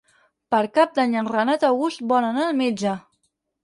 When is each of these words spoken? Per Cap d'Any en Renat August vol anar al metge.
Per 0.55 0.61
Cap 0.77 0.95
d'Any 0.95 1.15
en 1.23 1.31
Renat 1.35 1.69
August 1.71 2.05
vol 2.15 2.31
anar 2.33 2.51
al 2.51 2.61
metge. 2.67 3.01